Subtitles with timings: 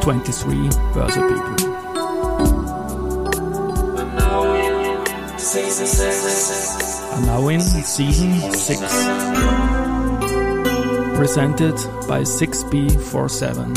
[0.00, 1.56] 23 Börse People.
[7.12, 8.80] Are now in season 6.
[11.16, 11.74] Presented
[12.06, 13.74] by 6B47.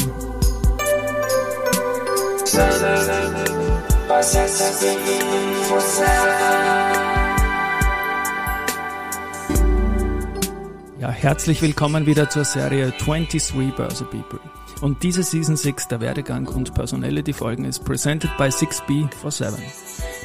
[11.04, 14.40] Ja, herzlich willkommen wieder zur Serie 23 Börse People.
[14.80, 19.52] Und diese Season 6 der Werdegang und Personality Folgen ist presented by 6B47.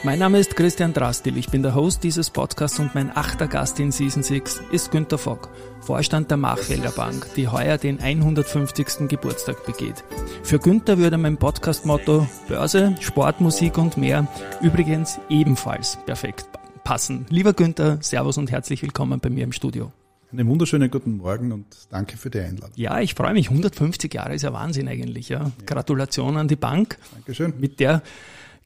[0.04, 3.80] Mein Name ist Christian Drastil, ich bin der Host dieses Podcasts und mein achter Gast
[3.80, 5.48] in Season 6 ist Günter Fock,
[5.80, 9.08] Vorstand der Machfelder Bank, die heuer den 150.
[9.08, 10.04] Geburtstag begeht.
[10.44, 14.28] Für Günther würde mein Podcast-Motto Börse, Sport, Musik und mehr
[14.62, 16.46] übrigens ebenfalls perfekt
[16.84, 17.26] passen.
[17.30, 19.90] Lieber Günther, Servus und herzlich willkommen bei mir im Studio.
[20.30, 22.72] Einen wunderschönen guten Morgen und danke für die Einladung.
[22.76, 23.48] Ja, ich freue mich.
[23.48, 25.30] 150 Jahre ist ja Wahnsinn eigentlich.
[25.30, 25.44] Ja.
[25.44, 25.52] ja.
[25.64, 26.98] Gratulation an die Bank.
[27.14, 27.54] Dankeschön.
[27.58, 28.02] Mit der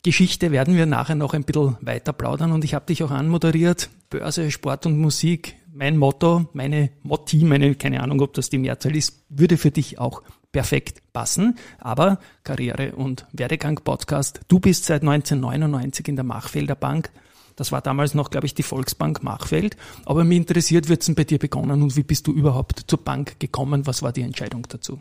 [0.02, 3.91] Geschichte werden wir nachher noch ein bisschen weiter plaudern und ich habe dich auch anmoderiert.
[4.10, 5.54] Börse, Sport und Musik.
[5.72, 10.00] Mein Motto, meine Motti, meine, keine Ahnung, ob das die Mehrzahl ist, würde für dich
[10.00, 11.58] auch perfekt passen.
[11.78, 14.41] Aber Karriere und Werdegang Podcast.
[14.48, 17.12] Du bist seit 1999 in der Machfelder Bank
[17.56, 19.77] das war damals noch, glaube ich, die Volksbank Machfeld.
[20.05, 23.39] Aber mich interessiert, wird es bei dir begonnen und wie bist du überhaupt zur Bank
[23.39, 23.86] gekommen?
[23.86, 25.00] Was war die Entscheidung dazu?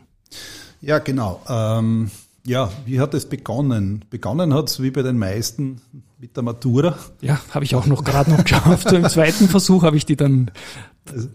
[0.80, 1.40] Ja, genau.
[1.48, 2.10] Ähm,
[2.44, 4.04] ja, wie hat es begonnen?
[4.10, 5.80] Begonnen hat es wie bei den meisten
[6.18, 6.98] mit der Matura.
[7.20, 8.88] Ja, habe ich auch noch gerade noch geschafft.
[8.88, 10.50] So im zweiten Versuch habe ich die dann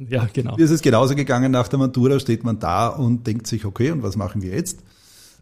[0.10, 0.56] ja, genau.
[0.56, 3.92] Mir ist es genauso gegangen, nach der Matura steht man da und denkt sich, okay,
[3.92, 4.80] und was machen wir jetzt?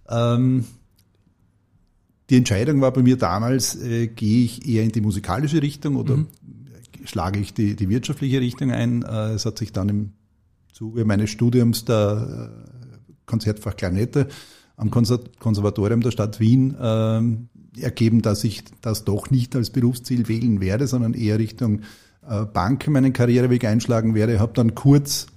[0.10, 0.66] Ähm,
[2.30, 6.18] die Entscheidung war bei mir damals, äh, gehe ich eher in die musikalische Richtung oder
[6.18, 6.28] mhm.
[7.06, 9.04] schlage ich die, die wirtschaftliche Richtung ein.
[9.04, 10.10] Äh, es hat sich dann im
[10.74, 14.28] Zuge meines Studiums der äh, Konzertfach Klarinette
[14.78, 20.60] am Konservatorium der Stadt Wien äh, ergeben, dass ich das doch nicht als Berufsziel wählen
[20.60, 21.82] werde, sondern eher Richtung
[22.28, 24.40] äh, Bank meinen Karriereweg einschlagen werde.
[24.40, 25.28] Habe dann kurz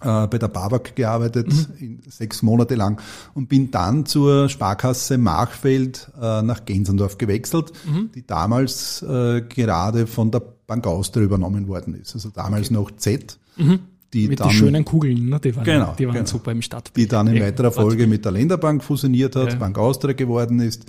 [0.00, 2.00] bei der BAWAG gearbeitet, mhm.
[2.08, 3.00] sechs Monate lang
[3.34, 8.10] und bin dann zur Sparkasse Machfeld äh, nach Gensendorf gewechselt, mhm.
[8.14, 12.14] die damals äh, gerade von der Bank Austria übernommen worden ist.
[12.14, 12.74] Also damals okay.
[12.74, 13.38] noch Z.
[13.56, 13.80] Mhm.
[14.14, 15.38] Die mit den schönen Kugeln, ne?
[15.38, 16.26] die waren, genau, die waren genau.
[16.26, 17.06] super im Stadtbild.
[17.06, 19.58] Die dann in weiterer Folge mit der Länderbank fusioniert hat, ja.
[19.58, 20.86] Bank Austria geworden ist.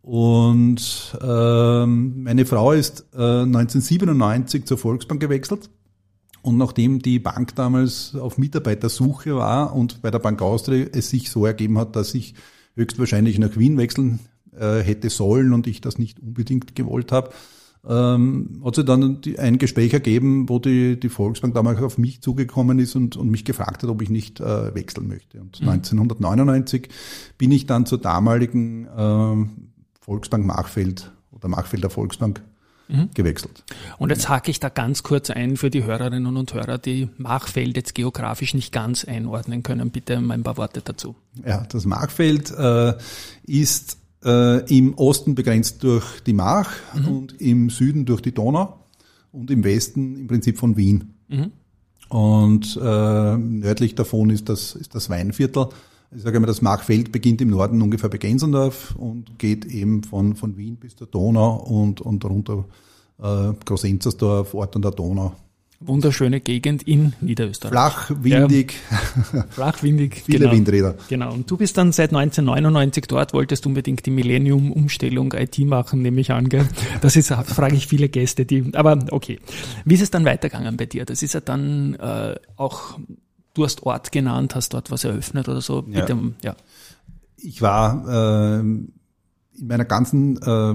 [0.00, 5.68] Und ähm, meine Frau ist äh, 1997 zur Volksbank gewechselt
[6.46, 11.28] und nachdem die Bank damals auf Mitarbeitersuche war und bei der Bank Austria es sich
[11.28, 12.34] so ergeben hat, dass ich
[12.76, 14.20] höchstwahrscheinlich nach Wien wechseln
[14.56, 17.30] äh, hätte sollen und ich das nicht unbedingt gewollt habe,
[17.84, 22.22] ähm, hat sich dann die, ein Gespräch ergeben, wo die, die Volksbank damals auf mich
[22.22, 25.40] zugekommen ist und, und mich gefragt hat, ob ich nicht äh, wechseln möchte.
[25.40, 25.70] Und mhm.
[25.70, 26.88] 1999
[27.38, 29.46] bin ich dann zur damaligen äh,
[30.00, 32.40] Volksbank Machfeld oder Machfelder Volksbank
[32.88, 33.10] mhm.
[33.14, 33.64] gewechselt.
[33.98, 37.76] Und jetzt hake ich da ganz kurz ein für die Hörerinnen und Hörer, die Machfeld
[37.76, 39.90] jetzt geografisch nicht ganz einordnen können.
[39.90, 41.14] Bitte ein paar Worte dazu.
[41.44, 42.94] Ja, das Machfeld äh,
[43.46, 47.08] ist äh, im Osten begrenzt durch die Mach mhm.
[47.08, 48.80] und im Süden durch die Donau
[49.32, 51.14] und im Westen im Prinzip von Wien.
[51.28, 51.52] Mhm.
[52.08, 55.68] Und äh, nördlich davon ist das, ist das Weinviertel.
[56.14, 60.36] Ich sage mal, das Machfeld beginnt im Norden ungefähr bei Gensendorf und geht eben von,
[60.36, 62.64] von Wien bis zur Donau und, und runter
[63.18, 65.34] äh, Großenzersdorf, Ort an der Donau.
[65.78, 67.72] Wunderschöne Gegend in Niederösterreich.
[67.72, 68.74] Flach, windig.
[69.32, 70.22] Ja, flach, windig.
[70.24, 70.52] Viele genau.
[70.52, 70.94] Windräder.
[71.08, 71.34] Genau.
[71.34, 76.30] Und du bist dann seit 1999 dort, wolltest unbedingt die Millennium-Umstellung IT machen, nehme ich
[76.32, 76.48] an.
[76.48, 76.66] Gell?
[77.02, 79.38] Das ist, frage ich viele Gäste, die, aber okay.
[79.84, 81.04] Wie ist es dann weitergegangen bei dir?
[81.04, 82.98] Das ist ja dann äh, auch
[83.56, 85.82] Du hast Ort genannt, hast dort was eröffnet oder so.
[85.88, 86.04] Ja.
[86.04, 86.54] Dem, ja.
[87.38, 88.92] Ich war äh, in
[89.62, 90.74] meiner ganzen äh,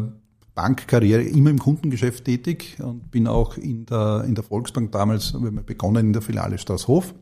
[0.56, 5.46] Bankkarriere immer im Kundengeschäft tätig und bin auch in der, in der Volksbank damals, wir
[5.46, 7.14] haben begonnen in der Filiale Straßhof.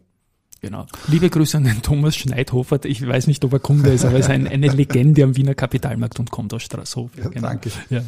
[0.62, 0.86] Genau.
[1.08, 2.86] Liebe Grüße an den Thomas Schneidhofer.
[2.86, 5.56] Ich weiß nicht, ob er Kunde ist, aber er ist ein, eine Legende am Wiener
[5.56, 7.12] Kapitalmarkt und kommt aus Straßhof.
[7.18, 7.48] Ja, genau.
[7.50, 7.70] Danke.
[7.90, 8.02] Ja.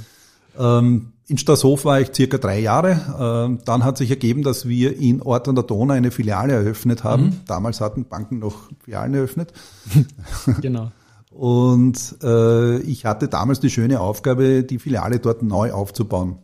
[0.58, 3.48] Ähm, in Straßhof war ich circa drei Jahre.
[3.48, 7.04] Ähm, dann hat sich ergeben, dass wir in Ort an der Donau eine Filiale eröffnet
[7.04, 7.24] haben.
[7.24, 7.40] Mhm.
[7.48, 9.54] Damals hatten Banken noch Filialen eröffnet.
[10.62, 10.92] genau.
[11.30, 16.40] Und äh, ich hatte damals die schöne Aufgabe, die Filiale dort neu aufzubauen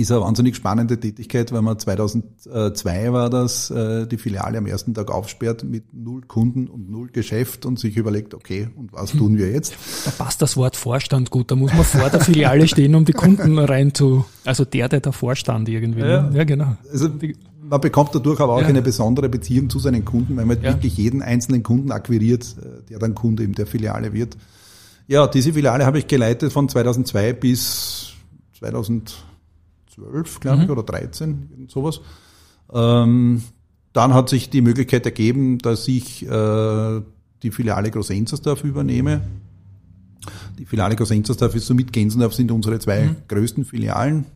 [0.00, 4.94] ist eine wahnsinnig spannende Tätigkeit, weil man 2002 war das, äh, die Filiale am ersten
[4.94, 9.36] Tag aufsperrt mit null Kunden und null Geschäft und sich überlegt, okay, und was tun
[9.36, 9.74] wir jetzt?
[10.04, 13.12] Da passt das Wort Vorstand gut, da muss man vor der Filiale stehen, um die
[13.12, 16.00] Kunden rein zu, also der, der der Vorstand irgendwie.
[16.00, 16.38] Ja, ne?
[16.38, 16.76] ja genau.
[16.90, 17.08] Also
[17.60, 18.66] man bekommt dadurch aber auch ja.
[18.66, 20.72] eine besondere Beziehung zu seinen Kunden, weil man ja.
[20.72, 24.36] wirklich jeden einzelnen Kunden akquiriert, äh, der dann Kunde in der Filiale wird.
[25.06, 28.12] Ja, diese Filiale habe ich geleitet von 2002 bis
[29.94, 30.62] 2012, glaube mhm.
[30.64, 32.00] ich, oder 13, sowas.
[32.72, 33.42] Ähm,
[33.92, 37.00] dann hat sich die Möglichkeit ergeben, dass ich äh,
[37.42, 39.22] die Filiale Grosenzersdorf übernehme.
[40.58, 43.16] Die Filiale Grosenzersdorf ist somit Gensendorf sind unsere zwei mhm.
[43.26, 44.26] größten Filialen.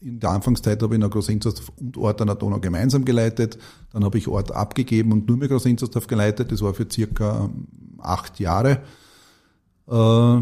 [0.00, 3.58] In der Anfangszeit habe ich noch Grosenzersdorf und Ort an der Donau gemeinsam geleitet.
[3.92, 6.50] Dann habe ich Ort abgegeben und nur mehr Grosenzersdorf geleitet.
[6.50, 7.48] Das war für circa
[7.98, 8.80] acht Jahre.
[9.88, 10.40] Äh,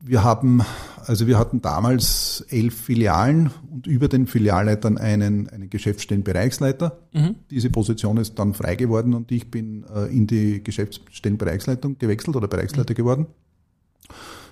[0.00, 0.62] wir haben,
[1.04, 6.98] also wir hatten damals elf Filialen und über den Filialleitern einen, einen Geschäftsstellenbereichsleiter.
[7.12, 7.36] Mhm.
[7.50, 12.48] Diese Position ist dann frei geworden und ich bin äh, in die Geschäftsstellenbereichsleitung gewechselt oder
[12.48, 12.96] Bereichsleiter mhm.
[12.96, 13.26] geworden.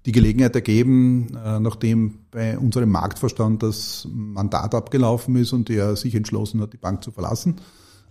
[0.06, 6.16] die Gelegenheit ergeben, äh, nachdem bei unserem Marktverstand das Mandat abgelaufen ist und er sich
[6.16, 7.58] entschlossen hat, die Bank zu verlassen,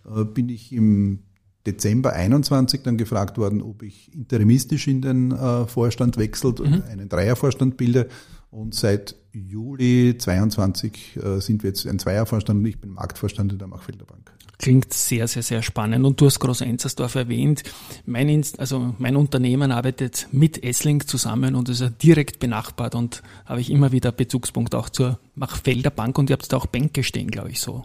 [0.04, 1.20] äh, bin ich im
[1.66, 6.82] Dezember 21 dann gefragt worden, ob ich interimistisch in den äh, Vorstand wechselt, mhm.
[6.90, 8.08] einen Dreiervorstand bilde.
[8.50, 13.68] Und seit Juli 22 sind wir jetzt ein Zweiervorstand und ich bin Marktvorstand in der
[13.68, 14.32] Machfelder Bank.
[14.58, 16.04] Klingt sehr, sehr, sehr spannend.
[16.04, 17.62] Und du hast Groß-Enzersdorf erwähnt.
[18.06, 23.60] Mein, also mein Unternehmen arbeitet mit Essling zusammen und ist ja direkt benachbart und habe
[23.60, 27.30] ich immer wieder Bezugspunkt auch zur Machfelder Bank und ihr habt da auch Bänke stehen,
[27.30, 27.84] glaube ich, so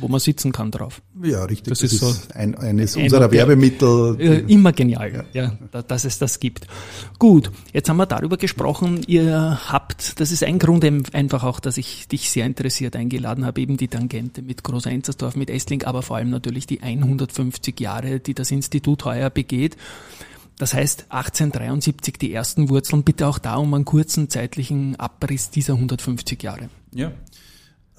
[0.00, 1.02] wo man sitzen kann drauf.
[1.22, 1.68] Ja, richtig.
[1.68, 4.44] Das, das ist, so ein, eines unserer Werbemittel.
[4.48, 5.52] Immer genial, ja.
[5.70, 6.66] ja, dass es das gibt.
[7.18, 9.02] Gut, jetzt haben wir darüber gesprochen.
[9.06, 10.84] Ihr habt, das ist ein Grund
[11.14, 15.36] einfach auch, dass ich dich sehr interessiert eingeladen habe, eben die Tangente mit Groß Enzersdorf,
[15.36, 19.76] mit Essling, aber vor allem natürlich die 150 Jahre, die das Institut heuer begeht.
[20.58, 23.04] Das heißt 1873 die ersten Wurzeln.
[23.04, 26.70] Bitte auch da um einen kurzen zeitlichen Abriss dieser 150 Jahre.
[26.94, 27.12] Ja,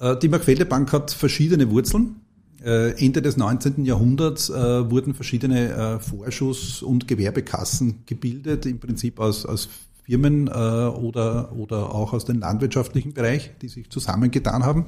[0.00, 2.16] die Markfelder Bank hat verschiedene Wurzeln.
[2.64, 3.84] Äh, Ende des 19.
[3.84, 9.68] Jahrhunderts äh, wurden verschiedene Vorschuss- und Gewerbekassen gebildet, im Prinzip aus, aus
[10.04, 14.86] Firmen oder, oder auch aus dem landwirtschaftlichen Bereich, die sich zusammengetan haben.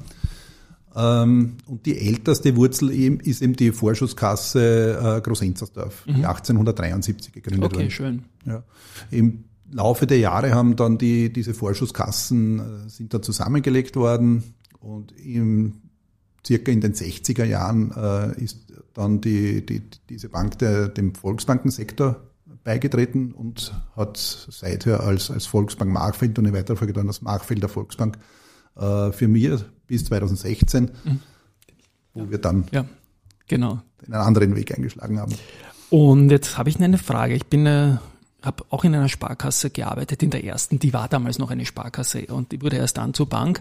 [0.96, 6.14] Ähm, und die älteste Wurzel eben ist eben die Vorschusskasse Großenzersdorf, mhm.
[6.14, 7.84] die 1873 gegründet okay, wurde.
[7.84, 8.22] Okay, schön.
[8.46, 8.62] Ja.
[9.10, 14.42] Im Laufe der Jahre haben dann die, diese Vorschusskassen sind dann zusammengelegt worden
[14.80, 15.82] und im,
[16.46, 22.22] circa in den 60er Jahren äh, ist dann die, die, diese Bank der, dem Volksbankensektor
[22.64, 27.68] beigetreten und hat seither als, als Volksbank Markfeld und in weiterer Folge dann als Markfelder
[27.68, 28.18] Volksbank
[28.76, 31.20] äh, für mir bis 2016, mhm.
[32.14, 32.30] wo ja.
[32.30, 32.84] wir dann ja,
[33.48, 33.80] genau.
[34.04, 35.34] einen anderen Weg eingeschlagen haben.
[35.90, 37.34] Und jetzt habe ich eine Frage.
[37.34, 37.96] Ich bin äh,
[38.42, 42.26] habe auch in einer Sparkasse gearbeitet, in der ersten, die war damals noch eine Sparkasse
[42.26, 43.60] und die wurde erst dann zur Bank.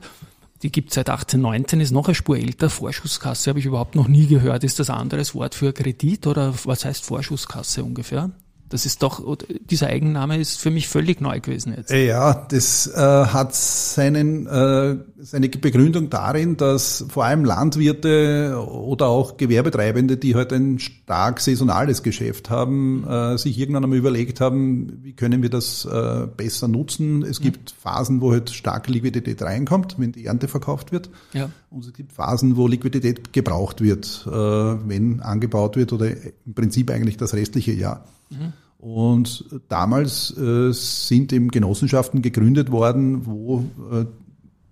[0.61, 2.69] Die gibt seit 1819, ist noch eine Spur älter.
[2.69, 4.63] Vorschusskasse habe ich überhaupt noch nie gehört.
[4.63, 8.31] Ist das ein anderes Wort für Kredit oder was heißt Vorschusskasse ungefähr?
[8.69, 11.89] Das ist doch, dieser Eigenname ist für mich völlig neu gewesen jetzt.
[11.89, 19.37] Ja, das äh, hat seinen, äh, seine Begründung darin, dass vor allem Landwirte oder auch
[19.37, 25.13] Gewerbetreibende, die halt ein stark saisonales Geschäft haben, äh, sich irgendwann einmal überlegt haben, wie
[25.13, 27.23] können wir das äh, besser nutzen.
[27.23, 31.09] Es gibt Phasen, wo halt starke Liquidität reinkommt, wenn die Ernte verkauft wird.
[31.33, 31.49] Ja.
[31.71, 36.11] Und es gibt Phasen, wo Liquidität gebraucht wird, äh, wenn angebaut wird oder
[36.45, 38.05] im Prinzip eigentlich das restliche Jahr.
[38.29, 38.53] Mhm.
[38.79, 44.05] Und damals äh, sind eben Genossenschaften gegründet worden, wo äh,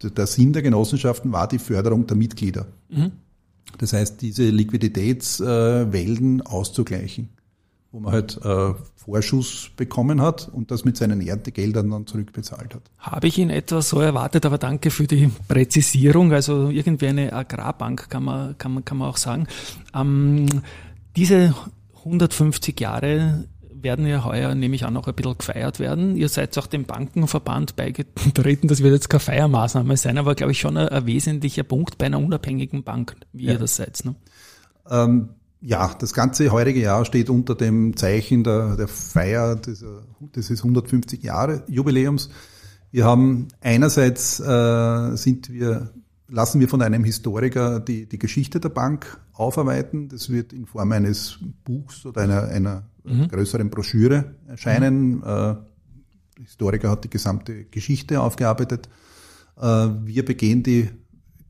[0.09, 2.67] der Sinn der Genossenschaften war die Förderung der Mitglieder.
[2.89, 3.11] Mhm.
[3.77, 7.27] Das heißt, diese Liquiditätswellen äh, auszugleichen,
[7.91, 8.39] wo man halt
[8.95, 12.81] Vorschuss bekommen hat und das mit seinen Erntegeldern dann zurückbezahlt hat.
[12.99, 16.31] Habe ich in etwa so erwartet, aber danke für die Präzisierung.
[16.31, 19.47] Also irgendwie eine Agrarbank kann man, kann man, kann man auch sagen.
[19.93, 20.45] Ähm,
[21.15, 21.55] diese
[22.03, 23.45] 150 Jahre
[23.83, 26.15] werden ja heuer, nehme ich an, noch ein bisschen gefeiert werden.
[26.15, 28.67] Ihr seid auch dem Bankenverband beigetreten.
[28.67, 32.07] Das wird jetzt keine Feiermaßnahme sein, aber glaube ich schon ein, ein, wesentlicher Punkt bei
[32.07, 33.53] einer unabhängigen Bank, wie ja.
[33.53, 34.03] ihr das seid.
[34.05, 34.15] Ne?
[34.89, 35.29] Ähm,
[35.61, 40.03] ja, das ganze heurige Jahr steht unter dem Zeichen der, der Feier dieser,
[40.35, 42.29] dieses 150 Jahre Jubiläums.
[42.91, 45.91] Wir haben einerseits äh, sind wir
[46.27, 50.09] lassen wir von einem Historiker die, die Geschichte der Bank aufarbeiten.
[50.09, 53.27] Das wird in Form eines Buchs oder einer, einer mhm.
[53.29, 55.17] größeren Broschüre erscheinen.
[55.17, 55.23] Mhm.
[55.25, 55.55] Äh,
[56.41, 58.89] Historiker hat die gesamte Geschichte aufgearbeitet.
[59.57, 60.89] Äh, wir begehen die,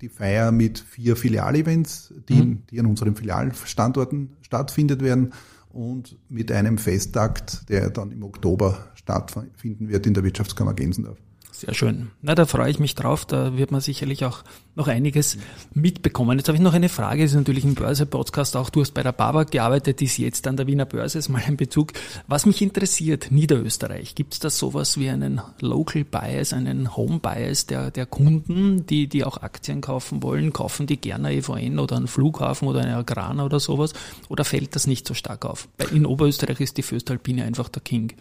[0.02, 2.64] die Feier mit vier Filialevents, die, mhm.
[2.70, 5.34] die an unseren Filialstandorten stattfindet werden.
[5.70, 11.20] und mit einem Festakt, der dann im Oktober stattfinden wird in der Wirtschaftskammer Gensendorf.
[11.60, 12.12] Sehr schön.
[12.22, 13.26] Na, da freue ich mich drauf.
[13.26, 14.44] Da wird man sicherlich auch
[14.76, 15.40] noch einiges
[15.74, 16.38] mitbekommen.
[16.38, 17.24] Jetzt habe ich noch eine Frage.
[17.24, 18.70] Das ist natürlich ein Börse-Podcast auch.
[18.70, 21.18] Du hast bei der BABA gearbeitet, ist jetzt an der Wiener Börse.
[21.18, 21.94] ist mal ein Bezug.
[22.28, 24.14] Was mich interessiert, Niederösterreich.
[24.14, 29.08] Gibt es da sowas wie einen Local Bias, einen Home Bias der, der Kunden, die,
[29.08, 30.54] die auch Aktien kaufen wollen?
[30.54, 33.94] Kaufen die gerne EVN oder einen Flughafen oder eine Agrana oder sowas?
[34.30, 35.70] Oder fällt das nicht so stark auf?
[35.92, 38.14] In Oberösterreich ist die Föstalpine einfach der King.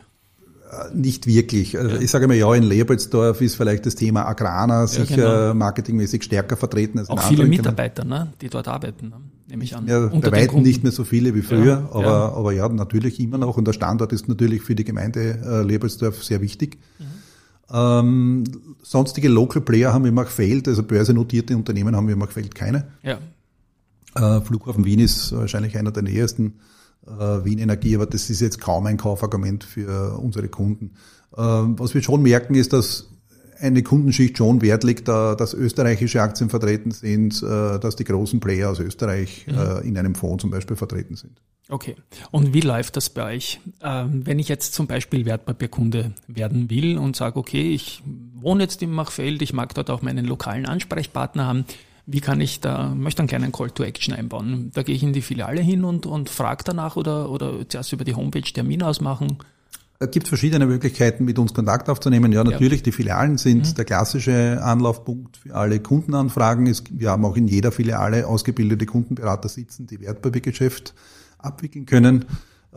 [0.93, 1.79] Nicht wirklich.
[1.79, 5.55] Also ich sage mal, ja, in Leopoldsdorf ist vielleicht das Thema Agrana sicher ja, genau.
[5.55, 9.17] marketingmäßig stärker vertreten als Auch viele Mitarbeiter, ne, die dort arbeiten, ne,
[9.49, 9.87] nehme ich an.
[9.87, 12.33] Ja, bei weitem nicht mehr so viele wie früher, ja, aber, ja.
[12.33, 13.57] aber ja, natürlich immer noch.
[13.57, 16.79] Und der Standort ist natürlich für die Gemeinde äh, Leopoldsdorf sehr wichtig.
[16.99, 17.05] Mhm.
[17.73, 18.45] Ähm,
[18.83, 22.89] sonstige Local Player haben wir im Machfeld, also börsennotierte Unternehmen haben wir im Machfeld keine.
[23.03, 23.19] Ja.
[24.15, 26.53] Äh, Flughafen Wien ist wahrscheinlich einer der nähersten äh,
[27.07, 30.93] Wien Energie, aber das ist jetzt kaum ein Kaufargument für unsere Kunden.
[31.37, 33.09] Ähm, was wir schon merken, ist, dass
[33.59, 38.71] eine Kundenschicht schon Wert legt, dass österreichische Aktien vertreten sind, äh, dass die großen Player
[38.71, 39.55] aus Österreich mhm.
[39.55, 41.41] Äh, in einem Fonds zum Beispiel vertreten sind.
[41.69, 41.97] Okay.
[42.31, 43.61] Und wie läuft das bei euch?
[43.83, 48.03] Ähm, wenn ich jetzt zum Beispiel Wertpapierkunde werden will und sage, okay, ich
[48.35, 51.65] wohne jetzt im Machfeld, ich mag dort auch meinen lokalen Ansprechpartner haben,
[52.07, 54.71] wie kann ich da, möchte einen kleinen Call to Action einbauen.
[54.75, 58.05] Da gehe ich in die Filiale hin und, und frage danach oder, oder zuerst über
[58.05, 59.39] die Homepage Termin ausmachen.
[59.99, 62.31] Es gibt verschiedene Möglichkeiten, mit uns Kontakt aufzunehmen.
[62.31, 62.85] Ja, natürlich, ja.
[62.85, 63.75] die Filialen sind mhm.
[63.75, 66.73] der klassische Anlaufpunkt für alle Kundenanfragen.
[66.91, 70.95] Wir haben auch in jeder Filiale ausgebildete Kundenberater sitzen, die Wertpapiergeschäft
[71.39, 72.27] abwickeln können.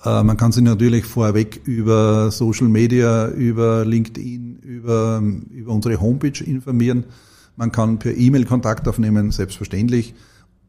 [0.04, 5.22] Äh, man kann sich natürlich vorweg über Social Media, über LinkedIn, über,
[5.52, 7.04] über unsere Homepage informieren.
[7.60, 10.16] Man kann per E-Mail Kontakt aufnehmen, selbstverständlich.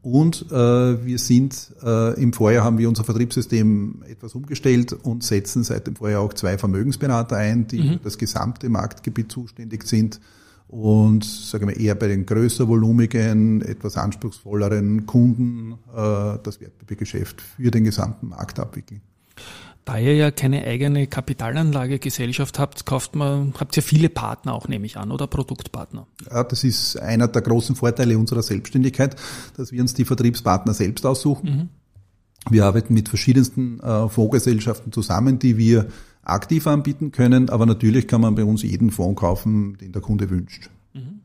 [0.02, 5.62] Und äh, wir sind äh, im Vorjahr haben wir unser Vertriebssystem etwas umgestellt und setzen
[5.62, 7.92] seit dem Vorjahr auch zwei Vermögensberater ein, die mhm.
[7.92, 10.20] für das gesamte Marktgebiet zuständig sind
[10.66, 17.70] und sagen wir eher bei den größer volumigen, etwas anspruchsvolleren Kunden äh, das Wertpapiergeschäft für
[17.70, 19.00] den gesamten Markt abwickeln.
[19.90, 24.86] Da ihr ja keine eigene Kapitalanlagegesellschaft habt, kauft man, habt ihr viele Partner auch, nehme
[24.86, 26.06] ich an, oder Produktpartner?
[26.30, 29.16] Ja, das ist einer der großen Vorteile unserer Selbstständigkeit,
[29.56, 31.50] dass wir uns die Vertriebspartner selbst aussuchen.
[31.50, 31.68] Mhm.
[32.52, 35.88] Wir arbeiten mit verschiedensten äh, Fondsgesellschaften zusammen, die wir
[36.22, 40.30] aktiv anbieten können, aber natürlich kann man bei uns jeden Fonds kaufen, den der Kunde
[40.30, 40.70] wünscht.
[40.94, 41.22] Mhm.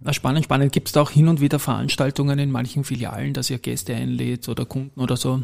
[0.00, 0.72] Na, spannend, spannend.
[0.72, 4.48] Gibt es da auch hin und wieder Veranstaltungen in manchen Filialen, dass ihr Gäste einlädt
[4.48, 5.42] oder Kunden oder so?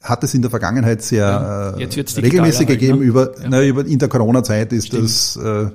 [0.00, 2.98] Hat es in der Vergangenheit sehr äh, regelmäßig halt, gegeben.
[3.00, 3.04] Ne?
[3.04, 3.48] Über, ja.
[3.48, 5.04] na, über, in der Corona-Zeit ist Stimmt.
[5.04, 5.70] das äh,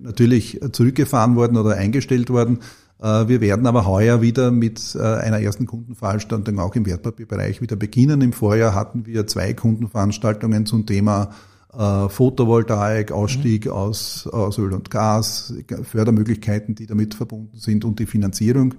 [0.00, 2.60] natürlich zurückgefahren worden oder eingestellt worden.
[3.00, 7.76] Äh, wir werden aber heuer wieder mit äh, einer ersten Kundenveranstaltung auch im Wertpapierbereich wieder
[7.76, 8.20] beginnen.
[8.20, 11.30] Im Vorjahr hatten wir zwei Kundenveranstaltungen zum Thema
[11.72, 13.72] äh, Photovoltaik, Ausstieg mhm.
[13.72, 18.74] aus, aus Öl und Gas, Fördermöglichkeiten, die damit verbunden sind und die Finanzierung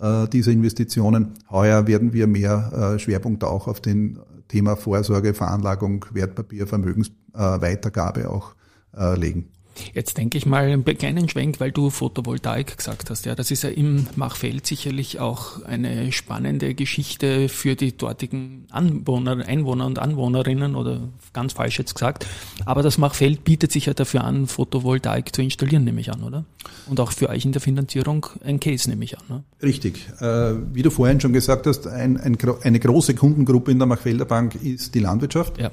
[0.00, 1.34] äh, dieser Investitionen.
[1.50, 8.54] Heuer werden wir mehr äh, Schwerpunkt auch auf den Thema Vorsorge, Veranlagung, Wertpapier, Vermögensweitergabe auch
[8.96, 9.48] äh, legen.
[9.94, 13.26] Jetzt denke ich mal einen kleinen Schwenk, weil du Photovoltaik gesagt hast.
[13.26, 19.46] Ja, das ist ja im Machfeld sicherlich auch eine spannende Geschichte für die dortigen Anwohner,
[19.46, 22.26] Einwohner und Anwohnerinnen oder ganz falsch jetzt gesagt.
[22.64, 26.44] Aber das Machfeld bietet sich ja dafür an, Photovoltaik zu installieren, nehme ich an, oder?
[26.86, 29.24] Und auch für euch in der Finanzierung ein Case, nehme ich an.
[29.28, 29.44] Ne?
[29.62, 30.08] Richtig.
[30.20, 34.24] Äh, wie du vorhin schon gesagt hast, ein, ein, eine große Kundengruppe in der Machfelder
[34.24, 35.58] Bank ist die Landwirtschaft.
[35.58, 35.70] Ja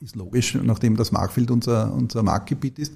[0.00, 2.94] ist logisch, nachdem das Markfeld unser, unser Marktgebiet ist.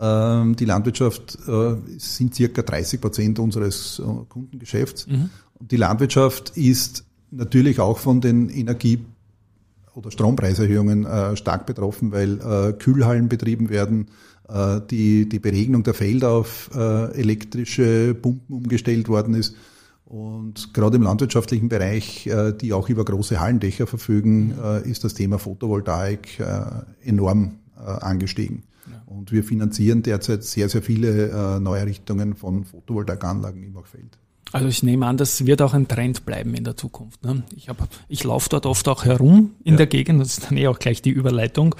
[0.00, 5.06] Ähm, die Landwirtschaft äh, sind circa 30 Prozent unseres äh, Kundengeschäfts.
[5.06, 5.30] Mhm.
[5.54, 9.04] Und die Landwirtschaft ist natürlich auch von den Energie-
[9.94, 14.08] oder Strompreiserhöhungen äh, stark betroffen, weil äh, Kühlhallen betrieben werden,
[14.48, 19.54] äh, die, die Beregnung der Felder auf elektrische Pumpen umgestellt worden ist.
[20.04, 25.14] Und gerade im landwirtschaftlichen Bereich, äh, die auch über große Hallendächer verfügen, äh, ist das
[25.14, 28.62] Thema Photovoltaik äh, enorm angestiegen.
[29.06, 34.18] Und wir finanzieren derzeit sehr, sehr viele Neuerrichtungen von Photovoltaikanlagen im Machfeld.
[34.52, 37.24] Also ich nehme an, das wird auch ein Trend bleiben in der Zukunft.
[37.24, 37.42] Ne?
[37.56, 39.78] Ich, hab, ich laufe dort oft auch herum in ja.
[39.78, 41.74] der Gegend, das ist dann eh auch gleich die Überleitung,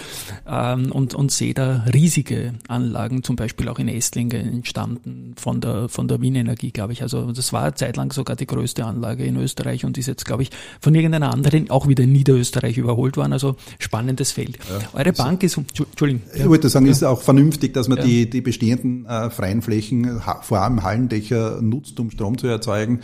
[0.48, 5.90] ähm, und, und sehe da riesige Anlagen, zum Beispiel auch in Esslingen entstanden von der,
[5.90, 7.02] von der Wien Energie, glaube ich.
[7.02, 10.50] Also das war zeitlang sogar die größte Anlage in Österreich und ist jetzt, glaube ich,
[10.80, 13.34] von irgendeiner anderen auch wieder in Niederösterreich überholt worden.
[13.34, 14.58] Also spannendes Feld.
[14.70, 14.98] Ja.
[14.98, 16.22] Eure Bank ist, Entschuldigung.
[16.34, 16.92] Ich wollte sagen, ja.
[16.92, 22.00] ist auch vernünftig, dass man die, die bestehenden äh, freien Flächen, vor allem Hallendächer, nutzt,
[22.00, 23.00] um Strom zu erzeugen erzeugen.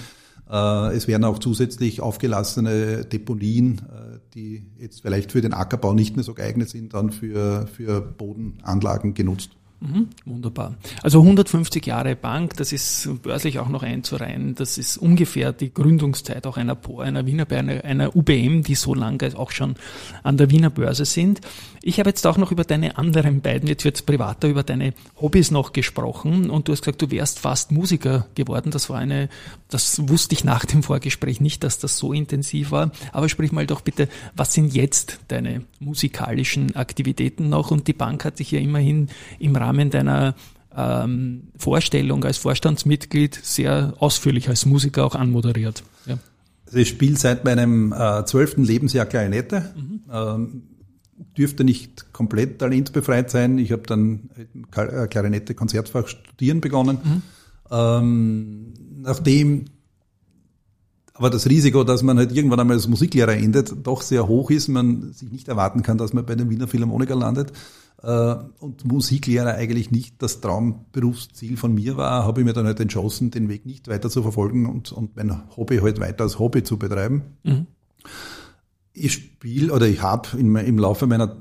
[0.50, 6.16] Äh, es werden auch zusätzlich aufgelassene Deponien, äh, die jetzt vielleicht für den Ackerbau nicht
[6.16, 9.50] mehr so geeignet sind, dann für, für Bodenanlagen genutzt.
[9.80, 10.74] Mhm, wunderbar.
[11.04, 14.56] Also 150 Jahre Bank, das ist börslich auch noch einzureihen.
[14.56, 19.30] Das ist ungefähr die Gründungszeit auch einer, einer Wiener, einer, einer UBM, die so lange
[19.36, 19.76] auch schon
[20.24, 21.40] an der Wiener Börse sind.
[21.80, 25.52] Ich habe jetzt auch noch über deine anderen beiden, jetzt wird privater, über deine Hobbys
[25.52, 28.72] noch gesprochen und du hast gesagt, du wärst fast Musiker geworden.
[28.72, 29.28] Das war eine,
[29.68, 32.90] das wusste ich nach dem Vorgespräch nicht, dass das so intensiv war.
[33.12, 37.70] Aber sprich mal doch bitte, was sind jetzt deine musikalischen Aktivitäten noch?
[37.70, 39.08] Und die Bank hat sich ja immerhin
[39.38, 40.34] im Rahmen deiner
[40.76, 45.82] ähm, Vorstellung als Vorstandsmitglied sehr ausführlich als Musiker auch anmoderiert.
[46.06, 46.18] Ja.
[46.66, 49.74] Also ich spiele seit meinem äh, zwölften äh, Lebensjahr Klarinette.
[49.76, 50.00] Mhm.
[50.12, 50.62] Ähm,
[51.36, 53.58] dürfte nicht komplett talentbefreit sein.
[53.58, 54.30] Ich habe dann
[54.76, 56.98] äh, Klarinette Konzertfach studieren begonnen.
[57.02, 57.22] Mhm.
[57.70, 59.66] Ähm, nachdem
[61.14, 64.68] aber das Risiko, dass man halt irgendwann einmal als Musiklehrer endet, doch sehr hoch ist,
[64.68, 67.52] man sich nicht erwarten kann, dass man bei den Wiener Philharmoniker landet
[68.00, 73.32] und Musiklehrer eigentlich nicht das Traumberufsziel von mir war, habe ich mir dann halt entschlossen,
[73.32, 76.78] den Weg nicht weiter zu verfolgen und, und mein Hobby halt weiter als Hobby zu
[76.78, 77.22] betreiben.
[77.42, 77.66] Mhm
[78.98, 81.36] ich spiele oder ich habe im Laufe meiner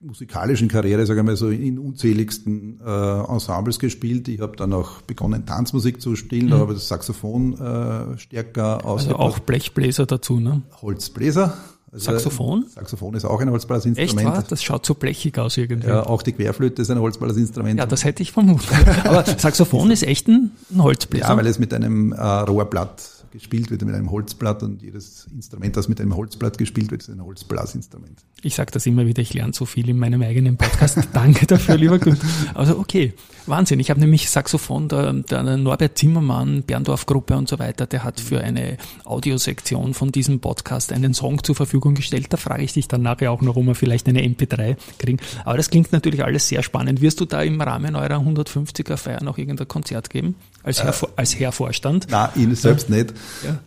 [0.00, 4.28] musikalischen Karriere, sagen wir mal so, in unzähligsten äh, Ensembles gespielt.
[4.28, 6.50] Ich habe dann auch begonnen, Tanzmusik zu spielen, mhm.
[6.50, 9.02] da habe ich das Saxophon äh, stärker aus.
[9.04, 10.62] Also auch Blechbläser dazu, ne?
[10.80, 11.56] Holzbläser.
[11.92, 12.66] Also Saxophon?
[12.68, 14.18] Saxophon ist auch ein Holzblasinstrument.
[14.18, 14.44] Echt wahr?
[14.48, 15.88] Das schaut so blechig aus irgendwie.
[15.88, 17.80] Ja, auch die Querflöte ist ein Holzblasinstrument.
[17.80, 18.68] Ja, das hätte ich vermutet.
[19.04, 21.28] Aber Saxophon ist echt ein Holzbläser.
[21.28, 25.76] Ja, weil es mit einem äh, Rohrblatt gespielt wird mit einem Holzblatt und jedes Instrument,
[25.76, 28.24] das mit einem Holzblatt gespielt wird, ist ein Holzblasinstrument.
[28.42, 30.98] Ich sage das immer wieder, ich lerne so viel in meinem eigenen Podcast.
[31.12, 32.18] Danke dafür, lieber Gut.
[32.54, 33.12] Also okay,
[33.46, 33.80] Wahnsinn.
[33.80, 38.40] Ich habe nämlich Saxophon, der, der Norbert Zimmermann, Berndorf-Gruppe und so weiter, der hat für
[38.40, 42.26] eine Audiosektion von diesem Podcast einen Song zur Verfügung gestellt.
[42.30, 45.18] Da frage ich dich dann nachher auch noch, ob wir vielleicht eine MP3 kriegen.
[45.44, 47.00] Aber das klingt natürlich alles sehr spannend.
[47.00, 50.34] Wirst du da im Rahmen eurer 150er Feier noch irgendein Konzert geben?
[50.62, 52.08] Als Herr, äh, als Herr Vorstand?
[52.10, 52.96] Nein, ihn selbst ja.
[52.96, 53.14] nicht.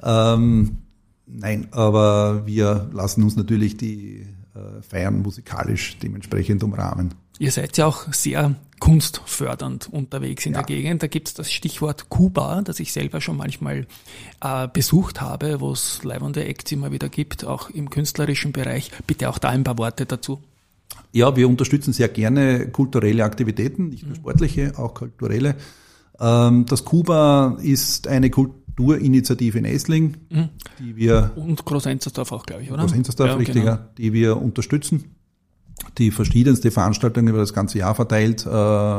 [0.01, 0.33] Ja.
[0.33, 0.77] Ähm,
[1.25, 7.13] nein, aber wir lassen uns natürlich die äh, Feiern musikalisch dementsprechend umrahmen.
[7.39, 10.61] Ihr seid ja auch sehr kunstfördernd unterwegs in ja.
[10.61, 11.01] der Gegend.
[11.01, 13.87] Da gibt es das Stichwort Kuba, das ich selber schon manchmal
[14.41, 18.91] äh, besucht habe, wo es leibende Acts immer wieder gibt, auch im künstlerischen Bereich.
[19.07, 20.43] Bitte auch da ein paar Worte dazu.
[21.11, 24.19] Ja, wir unterstützen sehr gerne kulturelle Aktivitäten, nicht nur mhm.
[24.19, 25.55] sportliche, auch kulturelle.
[26.19, 30.49] Ähm, das Kuba ist eine Kulturinitiative in Essling, mhm.
[30.79, 31.31] die wir.
[31.35, 32.81] Und Groß-Enzersdorf auch, glaube ich, oder?
[32.81, 33.79] Groß-Enzersdorf, ja, richtig, genau.
[33.97, 35.15] die wir unterstützen.
[35.97, 38.49] Die verschiedenste Veranstaltungen über das ganze Jahr verteilt, äh,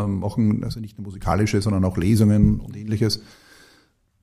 [0.07, 3.21] machen also nicht nur musikalische, sondern auch Lesungen und ähnliches.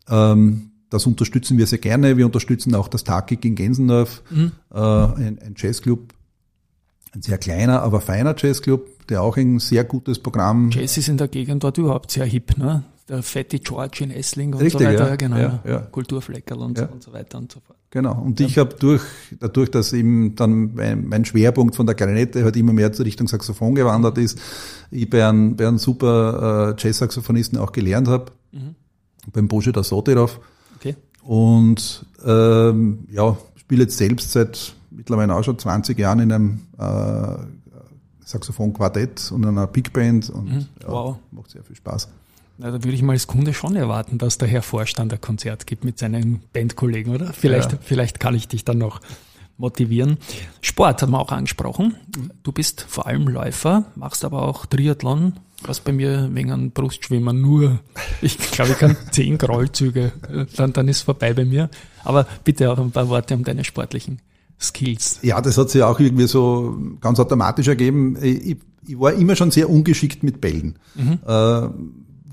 [0.08, 2.18] Ähm, das unterstützen wir sehr gerne.
[2.18, 4.52] Wir unterstützen auch das Takik in Gensendorf, mhm.
[4.72, 6.14] äh, ein, ein Jazzclub,
[7.14, 10.72] ein sehr kleiner, aber feiner Jazzclub, der auch ein sehr gutes Programm.
[10.72, 12.84] Jazz ist in der Gegend dort überhaupt sehr hip, ne?
[13.10, 15.38] Der Fette George in Essling und Richtig, so weiter, ja, genau.
[15.38, 15.80] Ja, ja.
[15.80, 16.86] Kulturfleckerl und, ja.
[16.86, 17.78] und so weiter und so fort.
[17.90, 18.22] Genau.
[18.22, 19.02] Und ich habe durch,
[19.38, 23.28] dadurch, dass eben dann mein, mein, Schwerpunkt von der Klarinette halt immer mehr zur Richtung
[23.28, 24.40] Saxophon gewandert ist,
[24.92, 28.76] ich bei einem, bei einem super äh, Jazz-Saxophonisten auch gelernt habe, mhm.
[29.34, 30.40] beim Bože da Sotirov.
[30.78, 30.96] Okay.
[31.22, 37.38] Und ähm, ja, spiele jetzt selbst seit mittlerweile auch schon 20 Jahren in einem äh,
[38.24, 40.66] Saxophon-Quartett und einer Big Band und mhm.
[40.82, 41.18] ja, wow.
[41.32, 42.10] macht sehr viel Spaß.
[42.58, 45.66] Na, da würde ich mal als Kunde schon erwarten, dass der Herr Vorstand ein Konzert
[45.66, 47.34] gibt mit seinen Bandkollegen, oder?
[47.34, 47.78] Vielleicht, ja.
[47.82, 49.02] vielleicht kann ich dich dann noch
[49.58, 50.18] motivieren.
[50.62, 51.96] Sport haben wir auch angesprochen.
[52.44, 57.42] Du bist vor allem Läufer, machst aber auch Triathlon, was bei mir wegen einem Brustschwimmen
[57.42, 57.80] nur,
[58.22, 60.12] ich glaube, ich kann zehn Grollzüge,
[60.56, 61.70] dann, dann ist vorbei bei mir.
[62.04, 64.20] Aber bitte auch ein paar Worte um deine sportlichen
[64.62, 65.20] Skills.
[65.22, 68.18] Ja, das hat sich auch irgendwie so ganz automatisch ergeben.
[68.22, 70.78] Ich, ich war immer schon sehr ungeschickt mit Bällen.
[70.96, 71.20] Mhm.
[71.26, 71.70] Äh,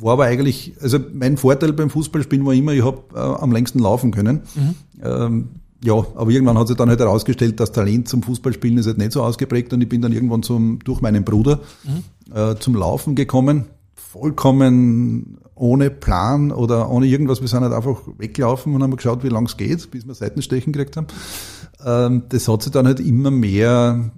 [0.00, 3.80] war aber eigentlich, also mein Vorteil beim Fußballspielen war immer, ich habe äh, am längsten
[3.80, 4.42] laufen können.
[4.54, 4.74] Mhm.
[5.02, 5.48] Ähm,
[5.82, 9.12] ja, aber irgendwann hat sich dann halt herausgestellt, das Talent zum Fußballspielen ist halt nicht
[9.12, 12.34] so ausgeprägt und ich bin dann irgendwann zum, durch meinen Bruder mhm.
[12.34, 13.66] äh, zum Laufen gekommen.
[13.94, 17.40] Vollkommen ohne Plan oder ohne irgendwas.
[17.40, 20.72] Wir sind halt einfach weggelaufen und haben geschaut, wie lang es geht, bis wir Seitenstechen
[20.72, 21.06] gekriegt haben.
[21.84, 24.10] Ähm, das hat sich dann halt immer mehr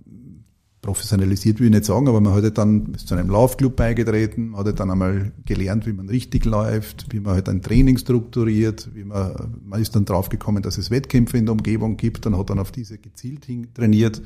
[0.83, 4.65] professionalisiert, will ich nicht sagen, aber man hat halt dann zu einem Laufclub beigetreten, hat
[4.65, 9.05] halt dann einmal gelernt, wie man richtig läuft, wie man halt ein Training strukturiert, wie
[9.05, 12.59] man, man ist dann draufgekommen, dass es Wettkämpfe in der Umgebung gibt, dann hat dann
[12.59, 14.23] auf diese gezielt hin trainiert.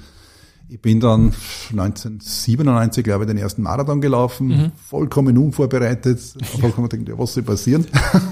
[0.68, 1.34] Ich bin dann
[1.70, 4.72] 1997, glaube ich, den ersten Marathon gelaufen, mhm.
[4.76, 6.20] vollkommen unvorbereitet,
[6.60, 7.86] vollkommen gedacht, ja, was soll passieren?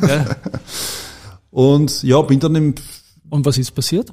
[0.07, 0.25] Ja.
[1.51, 2.75] Und ja, bin dann im...
[3.29, 4.13] Und was ist passiert?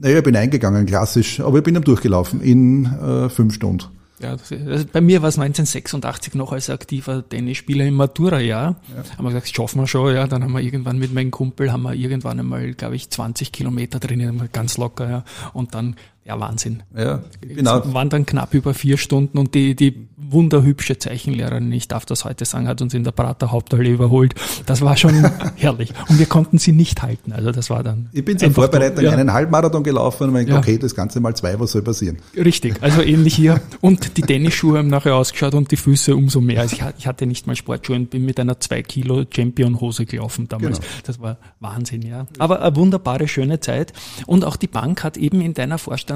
[0.00, 3.84] Naja, ich bin eingegangen, klassisch, aber ich bin dann durchgelaufen in äh, fünf Stunden.
[4.20, 8.80] Ja, also bei mir war es 1986 noch als aktiver Tennisspieler im Matura-Jahr.
[8.88, 9.16] Ja.
[9.16, 10.26] Haben wir gesagt, das schaffen wir schon, ja.
[10.26, 13.98] Dann haben wir irgendwann mit meinem Kumpel, haben wir irgendwann einmal, glaube ich, 20 Kilometer
[13.98, 15.24] drinnen, ganz locker, ja.
[15.52, 16.82] Und dann ja, Wahnsinn.
[16.96, 17.80] Ja, genau.
[17.80, 22.24] Es waren dann knapp über vier Stunden und die, die wunderhübsche Zeichenlehrerin, ich darf das
[22.24, 24.34] heute sagen, hat uns in der Prater Haupthalle überholt.
[24.64, 25.92] Das war schon herrlich.
[26.08, 27.32] Und wir konnten sie nicht halten.
[27.32, 28.08] Also das war dann.
[28.12, 29.10] Ich bin zur Vorbereitung ja.
[29.12, 30.58] einen Halbmarathon gelaufen und meine, ja.
[30.58, 32.16] okay, das Ganze mal zwei, was soll passieren?
[32.34, 33.60] Richtig, also ähnlich hier.
[33.82, 36.62] Und die Tennisschuhe haben nachher ausgeschaut und die Füße umso mehr.
[36.62, 40.48] Also ich hatte nicht mal Sportschuhe und bin mit einer zwei Kilo Champion Hose gelaufen
[40.48, 40.80] damals.
[40.80, 40.90] Genau.
[41.04, 42.26] Das war Wahnsinn, ja.
[42.38, 43.92] Aber eine wunderbare, schöne Zeit.
[44.26, 46.13] Und auch die Bank hat eben in deiner Vorstand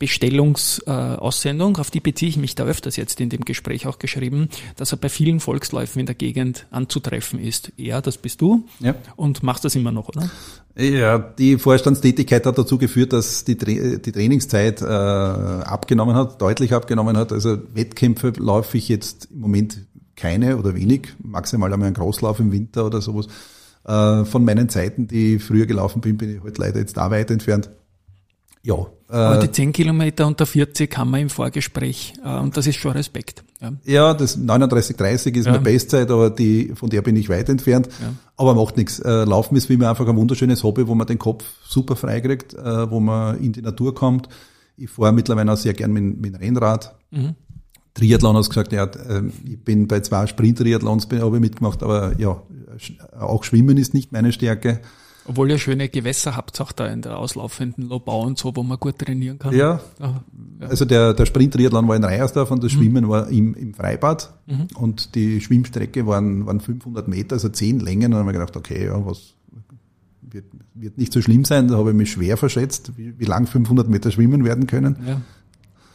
[0.00, 4.92] Vorstandsbestellungsaussendung, auf die beziehe ich mich da öfters jetzt in dem Gespräch auch geschrieben, dass
[4.92, 7.72] er bei vielen Volksläufen in der Gegend anzutreffen ist.
[7.76, 8.94] Ja, das bist du ja.
[9.16, 10.30] und machst das immer noch, oder?
[10.76, 17.16] Ja, die Vorstandstätigkeit hat dazu geführt, dass die, die Trainingszeit äh, abgenommen hat, deutlich abgenommen
[17.16, 17.32] hat.
[17.32, 19.80] Also Wettkämpfe laufe ich jetzt im Moment
[20.16, 23.26] keine oder wenig, maximal einmal einen Großlauf im Winter oder sowas.
[23.84, 27.10] Äh, von meinen Zeiten, die ich früher gelaufen bin, bin ich halt leider jetzt da
[27.10, 27.70] weit entfernt.
[28.62, 28.86] Ja.
[29.08, 32.92] Aber die 10 Kilometer unter 40 haben wir im Vorgespräch äh, und das ist schon
[32.92, 33.42] Respekt.
[33.60, 35.52] Ja, ja das 39,30 ist ja.
[35.52, 37.88] meine Bestzeit, aber die, von der bin ich weit entfernt.
[38.00, 38.12] Ja.
[38.36, 39.00] Aber macht nichts.
[39.00, 42.54] Äh, Laufen ist wie immer einfach ein wunderschönes Hobby, wo man den Kopf super freikriegt,
[42.54, 44.28] äh, wo man in die Natur kommt.
[44.76, 46.94] Ich fahre mittlerweile auch sehr gern mit, mit Rennrad.
[47.10, 47.34] Mhm.
[47.94, 48.88] Triathlon hast gesagt, ja,
[49.44, 52.40] ich bin bei zwei Sprint-Triathlons habe ich mitgemacht, aber ja,
[53.18, 54.80] auch Schwimmen ist nicht meine Stärke.
[55.26, 58.78] Obwohl ihr schöne Gewässer habt, auch da in der auslaufenden Lobau und so, wo man
[58.78, 59.54] gut trainieren kann.
[59.54, 60.22] Ja, ja.
[60.60, 62.78] also der, der Sprint-Triathlon war in Reiersdorf und das mhm.
[62.78, 64.68] Schwimmen war im, im Freibad mhm.
[64.76, 68.56] und die Schwimmstrecke waren, waren 500 Meter, also 10 Längen und dann haben wir gedacht,
[68.56, 69.34] okay, ja, was
[70.22, 73.46] wird, wird nicht so schlimm sein, da habe ich mich schwer verschätzt, wie, wie lang
[73.46, 74.96] 500 Meter schwimmen werden können.
[75.06, 75.20] Ja.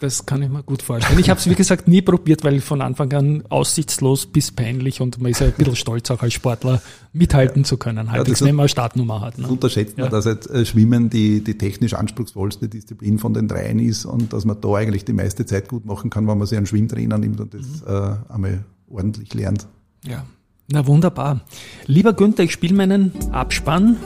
[0.01, 1.19] Das kann ich mir gut vorstellen.
[1.19, 5.21] Ich habe es, wie gesagt, nie probiert, weil von Anfang an aussichtslos bis peinlich und
[5.21, 6.81] man ist ja ein bisschen stolz, auch als Sportler
[7.13, 9.37] mithalten zu können, halbwegs, ja, wenn man eine Startnummer hat.
[9.37, 9.47] Ne?
[9.47, 10.11] Unterschätzt man, ja.
[10.11, 14.43] dass jetzt äh, Schwimmen die, die technisch anspruchsvollste Disziplin von den dreien ist und dass
[14.43, 17.39] man da eigentlich die meiste Zeit gut machen kann, wenn man sich einen Schwimmtrainer nimmt
[17.39, 17.87] und das mhm.
[17.87, 19.65] äh, einmal ordentlich lernt.
[20.05, 20.25] Ja,
[20.67, 21.41] na wunderbar.
[21.85, 23.97] Lieber Günther, ich spiele meinen Abspann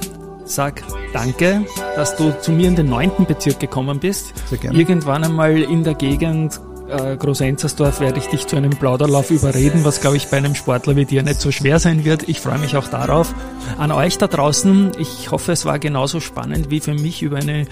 [0.49, 0.83] sag
[1.13, 4.33] danke, dass du zu mir in den neunten Bezirk gekommen bist.
[4.47, 4.77] Sehr gerne.
[4.77, 6.59] Irgendwann einmal in der Gegend
[6.89, 10.95] äh, Großenzersdorf werde ich dich zu einem Plauderlauf überreden, was glaube ich bei einem Sportler
[10.95, 12.27] wie dir nicht so schwer sein wird.
[12.27, 13.33] Ich freue mich auch darauf.
[13.77, 17.67] An euch da draußen, ich hoffe, es war genauso spannend wie für mich über eine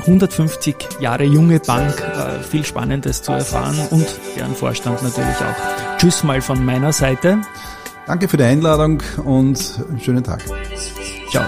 [0.00, 4.06] 150 Jahre junge Bank äh, viel Spannendes zu erfahren und
[4.36, 5.98] deren Vorstand natürlich auch.
[5.98, 7.38] Tschüss mal von meiner Seite.
[8.06, 10.44] Danke für die Einladung und einen schönen Tag.
[11.30, 11.44] Ciao.